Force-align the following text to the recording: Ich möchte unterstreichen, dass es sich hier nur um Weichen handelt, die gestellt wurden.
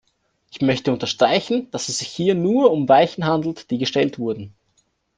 Ich 0.51 0.61
möchte 0.63 0.91
unterstreichen, 0.91 1.69
dass 1.69 1.87
es 1.87 1.99
sich 1.99 2.07
hier 2.07 2.33
nur 2.33 2.71
um 2.71 2.89
Weichen 2.89 3.23
handelt, 3.27 3.69
die 3.69 3.77
gestellt 3.77 4.17
wurden. 4.17 4.55